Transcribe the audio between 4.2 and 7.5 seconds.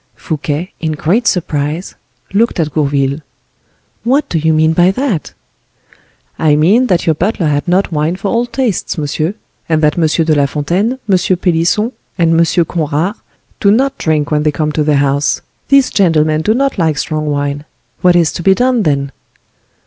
do you mean by that?" "I mean that your butler